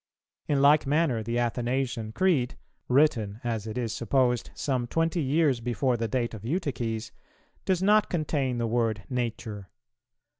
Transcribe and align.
[301:3] 0.49 0.55
In 0.55 0.61
like 0.63 0.87
manner, 0.87 1.21
the 1.21 1.37
Athanasian 1.37 2.11
Creed, 2.11 2.57
written, 2.87 3.39
as 3.43 3.67
it 3.67 3.77
is 3.77 3.93
supposed, 3.93 4.49
some 4.55 4.87
twenty 4.87 5.21
years 5.21 5.59
before 5.59 5.95
the 5.95 6.07
date 6.07 6.33
of 6.33 6.43
Eutyches, 6.43 7.11
does 7.65 7.83
not 7.83 8.09
contain 8.09 8.57
the 8.57 8.65
word 8.65 9.03
"nature." 9.11 9.69